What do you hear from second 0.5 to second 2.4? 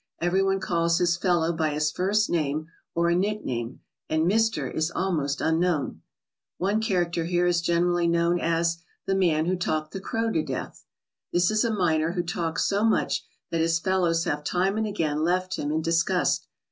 calls his fellow by his first